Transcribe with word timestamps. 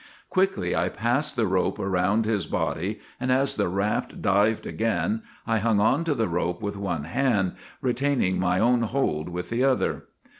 "Quickly 0.31 0.75
I 0.75 0.89
passed 0.89 1.35
the 1.35 1.45
rope 1.45 1.77
around 1.77 2.25
his 2.25 2.47
body, 2.47 2.99
and 3.19 3.31
as 3.31 3.53
the 3.53 3.67
raft 3.67 4.19
dived 4.19 4.65
again 4.65 5.21
I 5.45 5.59
hung 5.59 5.79
on 5.79 6.03
to 6.05 6.15
the 6.15 6.27
rope 6.27 6.59
with 6.59 6.75
one 6.75 7.03
hand, 7.03 7.53
retaining 7.81 8.39
my 8.39 8.59
own 8.59 8.81
hold 8.81 9.29
with 9.29 9.51
the 9.51 9.63
other. 9.63 10.05